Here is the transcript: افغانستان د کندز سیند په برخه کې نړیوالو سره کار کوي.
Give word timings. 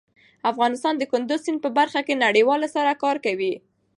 افغانستان 0.51 0.93
د 0.97 1.03
کندز 1.11 1.39
سیند 1.45 1.59
په 1.65 1.69
برخه 1.77 2.01
کې 2.07 2.21
نړیوالو 2.25 2.67
سره 2.75 2.99
کار 3.03 3.17
کوي. 3.25 3.53